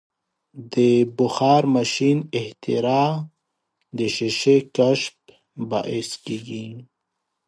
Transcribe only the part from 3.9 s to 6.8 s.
د شیشې کشف بحث کیږي.